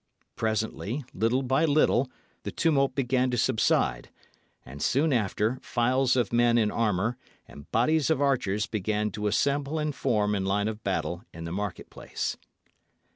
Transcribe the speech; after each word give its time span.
Presently, 0.35 1.05
little 1.13 1.43
by 1.43 1.63
little, 1.63 2.09
the 2.41 2.51
tumult 2.51 2.95
began 2.95 3.29
to 3.29 3.37
subside; 3.37 4.09
and 4.65 4.81
soon 4.81 5.13
after, 5.13 5.59
files 5.61 6.15
of 6.15 6.33
men 6.33 6.57
in 6.57 6.71
armour 6.71 7.17
and 7.47 7.69
bodies 7.71 8.09
of 8.09 8.19
archers 8.19 8.65
began 8.65 9.11
to 9.11 9.27
assemble 9.27 9.77
and 9.77 9.93
form 9.93 10.33
in 10.33 10.43
line 10.43 10.67
of 10.67 10.83
battle 10.83 11.23
in 11.35 11.43
the 11.43 11.51
market 11.51 11.91
place. 11.91 12.35